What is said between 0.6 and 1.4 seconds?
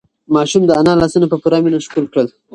د انا لاسونه په